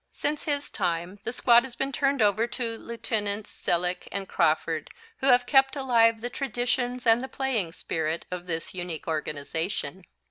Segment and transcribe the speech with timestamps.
[0.13, 5.27] Since his time the squad has been turned over to Lieutenants Sellack and Crawford, who
[5.27, 10.05] have kept alive the traditions and the playing spirit of this unique organization.